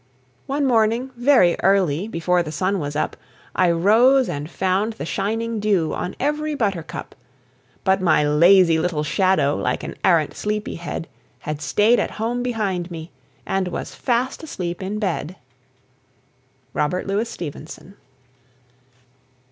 [0.47, 3.15] One morning, very early, before the sun was up,
[3.55, 7.13] I rose and found the shining dew on every buttercup;
[7.83, 11.07] But my lazy little shadow, like an arrant sleepy head,
[11.41, 13.11] Had stayed at home behind me
[13.45, 15.35] and was fast asleep in bed.
[16.73, 17.93] ROBERT LOUIS STEVENSON.